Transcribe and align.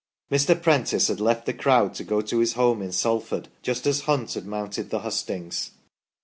Mr. 0.31 0.59
Prentice 0.59 1.09
had 1.09 1.19
left 1.19 1.45
the 1.45 1.53
crowd 1.53 1.93
to 1.93 2.03
go 2.03 2.21
to 2.21 2.39
his 2.39 2.53
home 2.53 2.81
in 2.81 2.91
Salford 2.91 3.49
just 3.61 3.85
as 3.85 4.01
Hunt 4.01 4.33
had 4.33 4.47
mounted 4.47 4.89
the 4.89 5.01
hustings. 5.01 5.73